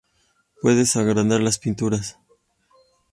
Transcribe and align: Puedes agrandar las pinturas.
Puedes 0.63 0.95
agrandar 0.95 1.41
las 1.41 1.59
pinturas. 1.59 2.17